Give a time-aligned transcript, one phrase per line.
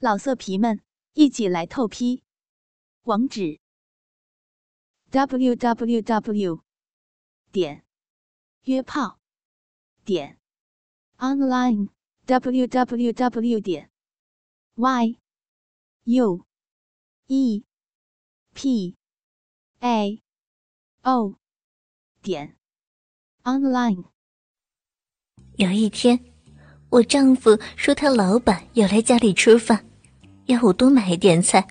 [0.00, 0.80] 老色皮们，
[1.14, 2.22] 一起来透批！
[3.02, 3.58] 网址
[5.10, 6.62] ：w w w
[7.50, 7.84] 点
[8.62, 9.18] 约炮
[10.04, 10.38] 点
[11.16, 11.88] online
[12.26, 13.90] w w w 点
[14.76, 15.18] y
[16.04, 16.46] u
[17.26, 17.64] e
[18.54, 18.96] p
[19.80, 20.22] a
[21.02, 21.34] o
[22.22, 22.56] 点
[23.42, 24.04] online。
[25.56, 26.24] 有一天，
[26.90, 29.87] 我丈夫说他老板要来家里吃饭。
[30.48, 31.62] 要我多买一点菜，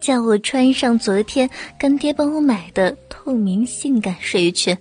[0.00, 1.48] 叫我穿上昨天
[1.78, 4.74] 干爹帮我买的透明性感睡裙，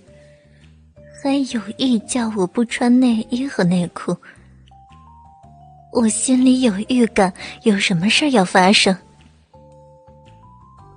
[1.22, 4.16] 还有意叫我不穿内衣和内裤。
[5.91, 8.95] 我心里有预感，有什么事要发生。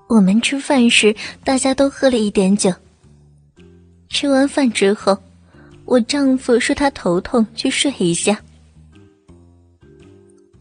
[0.09, 2.73] 我们吃饭时，大家都喝了一点酒。
[4.09, 5.19] 吃完饭之后，
[5.85, 8.41] 我丈夫说他头痛，去睡一下。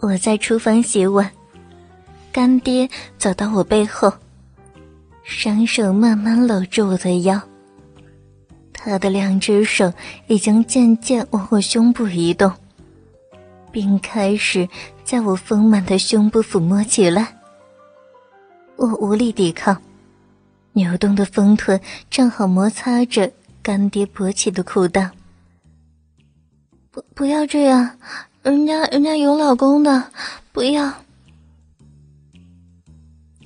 [0.03, 1.31] 我在厨房洗碗，
[2.29, 4.11] 干爹走到我背后，
[5.23, 7.41] 双手慢慢搂住我的腰。
[8.73, 9.93] 他的两只手
[10.27, 12.51] 已经渐渐往我胸部移动，
[13.71, 14.67] 并开始
[15.05, 17.37] 在我丰满的胸部抚摸起来。
[18.75, 19.81] 我无力抵抗，
[20.73, 25.09] 扭动的丰臀正好摩擦着干爹勃起的裤裆。
[26.91, 27.97] 不，不要这样。
[28.43, 30.03] 人家人家有老公的，
[30.51, 30.93] 不要。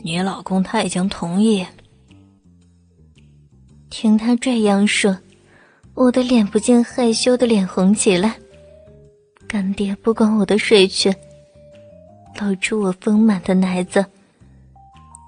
[0.04, 1.64] 你老公他已经同意。
[3.92, 5.16] 听他这样说，
[5.94, 8.36] 我的脸不禁害羞的脸红起来。
[9.48, 11.14] 干爹不管我的睡裙，
[12.42, 14.04] 露出我丰满的奶子。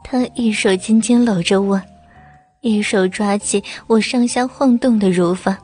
[0.04, 1.80] 他一手紧紧搂着我，
[2.61, 5.56] 一手抓起我上下晃动的乳房，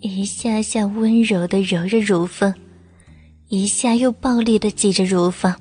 [0.00, 2.54] 一下下温柔的揉着乳房。
[3.52, 5.54] 一下又暴力的挤着乳房，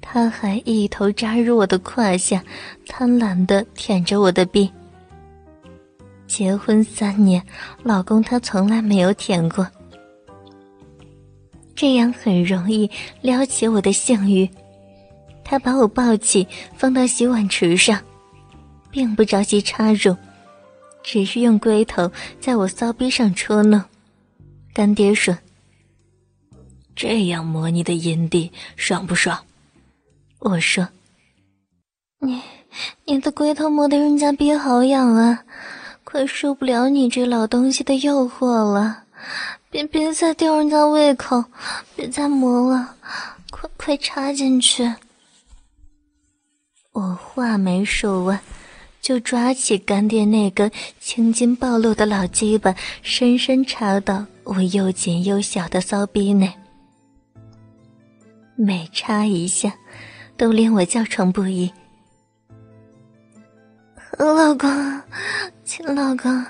[0.00, 2.42] 他还一头扎入我的胯下，
[2.88, 4.68] 贪婪的舔着我的臂。
[6.26, 7.40] 结婚三年，
[7.84, 9.64] 老公他从来没有舔过，
[11.76, 14.50] 这样很容易撩起我的性欲。
[15.44, 16.44] 他把我抱起，
[16.76, 18.02] 放到洗碗池上，
[18.90, 20.16] 并不着急插入，
[21.04, 22.10] 只是用龟头
[22.40, 23.80] 在我骚逼上戳弄。
[24.74, 25.38] 干爹说。
[26.98, 29.38] 这样磨你的阴蒂爽不爽？
[30.40, 30.88] 我说
[32.18, 32.42] ：“你
[33.04, 35.44] 你的龟头磨得人家逼好痒啊，
[36.02, 39.04] 快受不了你这老东西的诱惑了！
[39.70, 41.44] 别别再吊人家胃口，
[41.94, 42.96] 别再磨了，
[43.52, 44.92] 快快插进去！”
[46.90, 48.40] 我话没说完，
[49.00, 56.52] 就抓起干爹那根青筋暴露的老鸡巴，深深插到我又紧又小的骚逼内。
[58.60, 59.72] 每插一下，
[60.36, 61.72] 都令我叫床不已。
[64.18, 64.68] 老公，
[65.62, 66.44] 亲老公，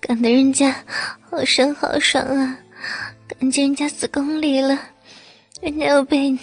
[0.00, 0.74] 干得人家
[1.20, 2.58] 好深好爽啊！
[3.28, 4.80] 干进人家子宫里了，
[5.60, 6.40] 人家要被你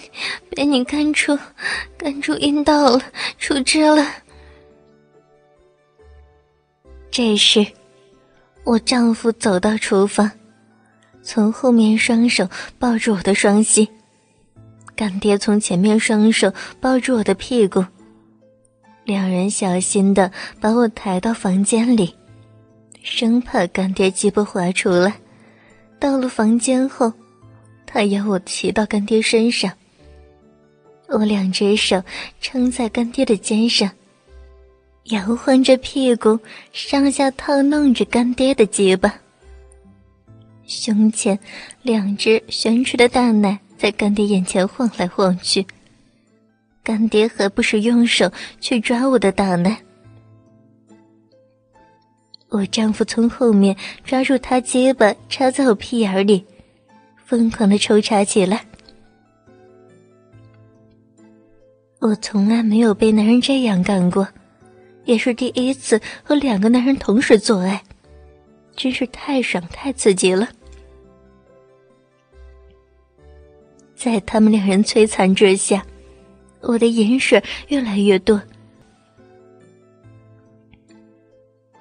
[0.52, 1.36] 被你干出
[1.98, 3.02] 干出阴道了，
[3.40, 4.08] 出汁了。
[7.10, 7.66] 这时，
[8.64, 10.30] 我丈夫走到厨房，
[11.24, 13.90] 从后面双手抱住我的双膝。
[14.96, 17.84] 干爹从前面双手抱住我的屁股，
[19.06, 22.16] 两人小心的把我抬到房间里，
[23.02, 25.16] 生怕干爹鸡巴滑出来。
[26.00, 27.12] 到了房间后，
[27.86, 29.72] 他要我骑到干爹身上，
[31.08, 32.02] 我两只手
[32.40, 33.90] 撑在干爹的肩上，
[35.06, 36.40] 摇晃着屁股，
[36.72, 39.14] 上下套弄着干爹的鸡巴，
[40.68, 41.40] 胸前
[41.82, 43.60] 两只悬垂的大奶。
[43.84, 45.68] 在干爹眼前晃来晃去，
[46.82, 49.78] 干爹还不时用手去抓我的大奶。
[52.48, 56.46] 我丈夫从后面抓住他结巴，插在我屁眼里，
[57.26, 58.66] 疯狂的抽插起来。
[62.00, 64.26] 我从来没有被男人这样干过，
[65.04, 67.84] 也是第一次和两个男人同时做爱，
[68.78, 70.48] 真是太爽太刺激了。
[74.04, 75.82] 在他们两人摧残之下，
[76.60, 78.42] 我的饮水越来越多。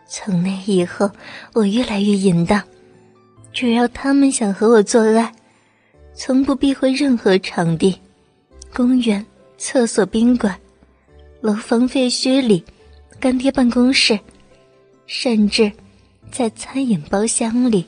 [0.08, 1.10] 从那以后，
[1.52, 2.62] 我越来越淫荡。
[3.52, 5.32] 只要他们想和我做爱，
[6.14, 7.98] 从不避讳任何场地：
[8.72, 9.26] 公园、
[9.58, 10.56] 厕所、宾馆、
[11.40, 12.64] 楼房废墟里、
[13.18, 14.16] 干爹办公室，
[15.06, 15.72] 甚至
[16.30, 17.84] 在餐饮包厢里。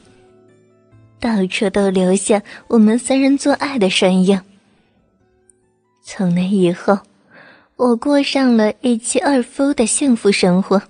[1.21, 4.41] 到处都留下我们三人做爱的身影。
[6.03, 6.99] 从那以后，
[7.77, 10.83] 我过上了一妻二夫的幸福生活。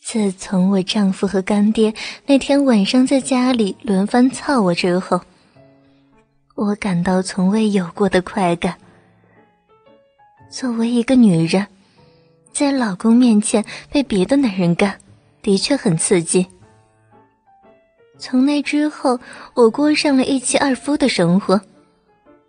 [0.00, 1.94] 自从我丈夫和干爹
[2.26, 5.20] 那天晚上在家里轮番操我之后，
[6.54, 8.76] 我感到从未有过的快感。
[10.50, 11.66] 作为一个女人，
[12.52, 14.98] 在老公面前被别的男人干，
[15.40, 16.46] 的确很刺激。
[18.22, 19.18] 从那之后，
[19.52, 21.60] 我过上了一妻二夫的生活，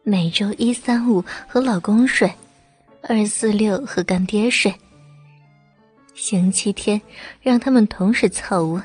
[0.03, 2.31] 每周一、三、五和老公睡，
[3.01, 4.71] 二、四、六和干爹睡。
[6.13, 7.01] 星期天
[7.41, 8.83] 让他们同时操我。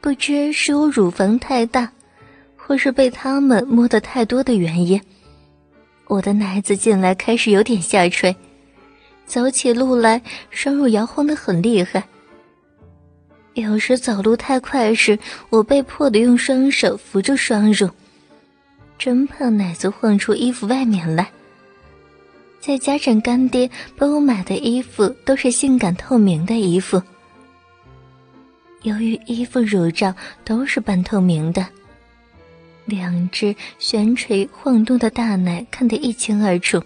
[0.00, 1.92] 不知是我乳房太大，
[2.56, 4.98] 或是被他们摸得太多的原因，
[6.06, 8.34] 我的奶子近来开始有点下垂，
[9.26, 12.02] 走起路来双乳摇晃得很厉害。
[13.56, 15.18] 有时走路太快时，
[15.48, 17.88] 我被迫的用双手扶住双乳，
[18.98, 21.26] 真怕奶子晃出衣服外面来。
[22.60, 27.02] 再加上干爹帮我买的衣服都是性感透明的衣服，
[28.82, 30.14] 由于衣服乳罩
[30.44, 31.66] 都是半透明的，
[32.84, 36.82] 两只悬垂晃动的大奶看得一清二楚。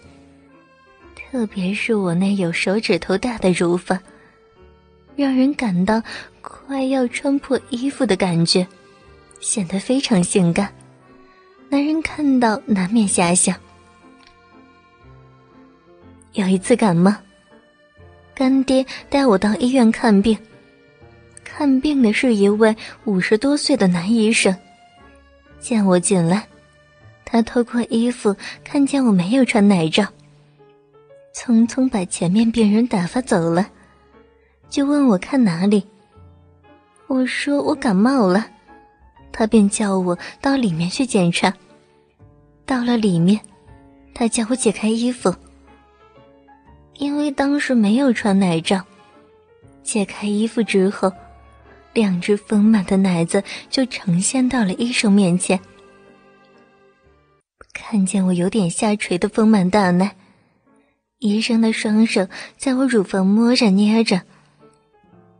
[1.16, 3.98] 特别是我那有手指头大的乳房，
[5.16, 6.00] 让人感到。
[6.50, 8.66] 快要穿破衣服的感觉，
[9.38, 10.68] 显得非常性感。
[11.68, 13.54] 男人看到难免遐想。
[16.32, 17.14] 有一次感冒，
[18.34, 20.36] 干爹带我到医院看病，
[21.44, 24.54] 看病的是一位五十多岁的男医生。
[25.60, 26.48] 见我进来，
[27.24, 30.04] 他透过衣服看见我没有穿奶罩，
[31.32, 33.68] 匆匆把前面病人打发走了，
[34.68, 35.86] 就问我看哪里。
[37.10, 38.46] 我说我感冒了，
[39.32, 41.52] 他便叫我到里面去检查。
[42.64, 43.40] 到了里面，
[44.14, 45.34] 他叫我解开衣服，
[46.98, 48.80] 因为当时没有穿奶罩。
[49.82, 51.12] 解开衣服之后，
[51.92, 55.58] 两只丰满的奶子就呈现到了医生面前。
[57.72, 60.14] 看见我有点下垂的丰满大奶，
[61.18, 64.22] 医生的双手在我乳房摸着捏着。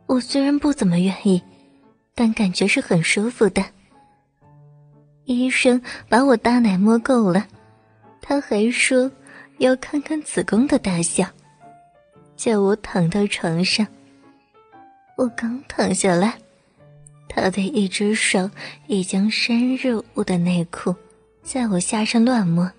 [0.07, 1.41] 我虽然不怎么愿意。
[2.13, 3.63] 但感觉是很舒服的。
[5.25, 7.45] 医生把我大奶摸够了，
[8.21, 9.09] 他还说
[9.59, 11.25] 要看看子宫的大小，
[12.35, 13.87] 叫我躺到床上。
[15.15, 16.37] 我刚躺下来，
[17.29, 18.49] 他的一只手
[18.87, 20.93] 已经深入我的内裤，
[21.43, 22.69] 在我下身乱摸。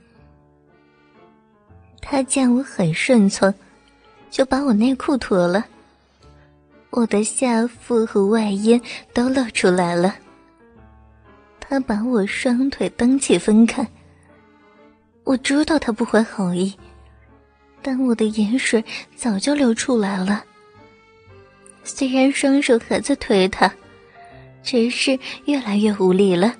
[2.00, 3.55] 他见我很顺从，
[4.29, 5.64] 就把我内裤脱了。
[6.93, 8.79] 我的下腹和外阴
[9.15, 10.15] 都露出来了。
[11.59, 13.87] 他把我双腿蹬起分开。
[15.25, 16.75] 我知道他不怀好意，
[17.81, 18.85] 但我的盐水
[19.17, 20.44] 早就流出来了。
[21.83, 23.73] 虽然双手还在推他，
[24.62, 26.55] 只是越来越无力了，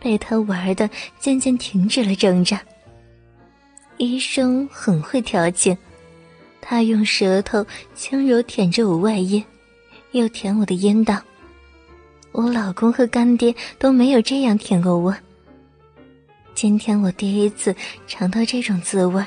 [0.00, 0.90] 被他玩的
[1.20, 2.60] 渐渐停止了挣扎。
[3.98, 5.76] 医生很会调情。
[6.68, 7.64] 他用舌头
[7.94, 9.42] 轻柔舔着我外阴，
[10.10, 11.22] 又舔我的阴道。
[12.32, 15.16] 我老公和干爹都没有这样舔过我。
[16.56, 17.72] 今天我第一次
[18.08, 19.24] 尝到这种滋味，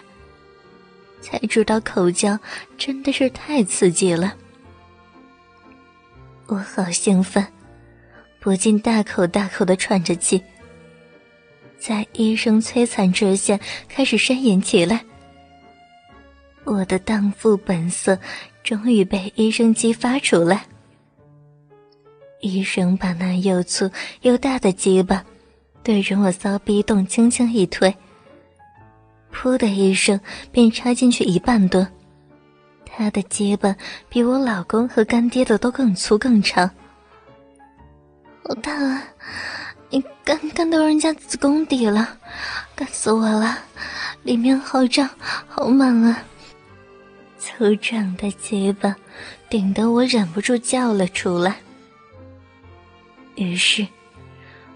[1.22, 2.38] 才知道口交
[2.78, 4.36] 真的是太刺激了。
[6.48, 7.48] 我好兴奋，
[8.42, 10.44] 不禁大口大口的喘着气，
[11.78, 15.06] 在医生摧残之下开始呻吟起来。
[16.64, 18.18] 我的荡妇本色
[18.64, 20.66] 终于被医生激发出来。
[22.42, 23.90] 医生把那又粗
[24.22, 25.26] 又大的鸡巴
[25.84, 27.94] 对着我骚逼洞轻轻一推，
[29.34, 30.20] 噗的一声
[30.52, 31.88] 便插进去一半多。
[32.86, 33.76] 他的鸡巴
[34.10, 36.70] 比我老公和干爹的都更粗更长。
[38.44, 39.04] 好大啊！
[39.90, 42.18] 你干干到人家子宫底了，
[42.76, 43.58] 干死我了！
[44.24, 45.10] 里面好胀，
[45.48, 46.24] 好满啊！
[47.40, 48.96] 粗壮的鸡巴
[49.50, 51.56] 顶得我忍不住叫了出来。
[53.36, 53.88] 于是，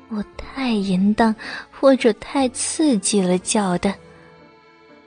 [0.09, 1.35] 我太淫荡
[1.69, 3.93] 或者太刺激了，叫的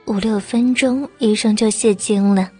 [0.05, 2.51] 五六分钟，医生就泄精了。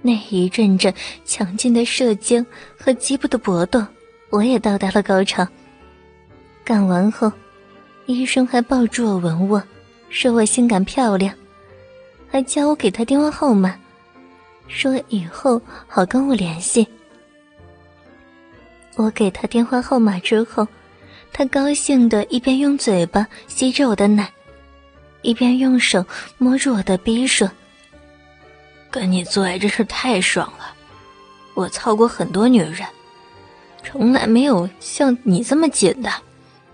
[0.00, 0.92] 那一阵阵
[1.24, 2.44] 强劲的射精
[2.78, 3.84] 和鸡巴的搏斗，
[4.30, 5.46] 我也到达了高潮。
[6.64, 7.30] 干完后，
[8.06, 9.62] 医生还抱住我吻我，
[10.08, 11.34] 说我性感漂亮，
[12.30, 13.78] 还叫我给他电话号码。
[14.68, 16.86] 说以后好跟我联系。
[18.96, 20.66] 我给他电话号码之后，
[21.32, 24.32] 他高兴的一边用嘴巴吸着我的奶，
[25.22, 26.04] 一边用手
[26.36, 27.48] 摸着我的逼说
[28.90, 30.74] ：“跟你做爱真是太爽了，
[31.54, 32.86] 我操过很多女人，
[33.84, 36.12] 从来没有像你这么紧的、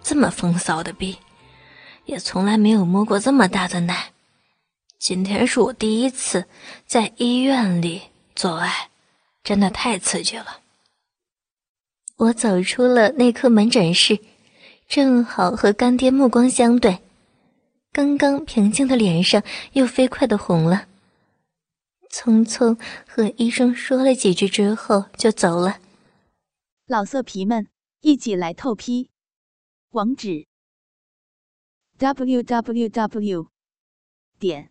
[0.03, 1.19] 这么风骚的逼，
[2.07, 4.14] 也从来没有摸过这么大的奶。
[5.05, 6.47] 今天是我第一次
[6.87, 8.89] 在医院里做爱，
[9.43, 10.63] 真的太刺激了。”
[12.17, 14.19] 我走出了内科门诊室，
[14.89, 17.01] 正好和干爹目光相对。
[17.93, 19.43] 刚刚平静的脸上
[19.75, 20.89] 又飞快的红了。
[22.11, 25.81] 匆匆和医生说了几句之后就走了。
[26.87, 27.69] 老色皮们，
[28.01, 29.11] 一起来透批！
[29.91, 30.47] 网址
[31.99, 33.49] ：w w w
[34.39, 34.71] 点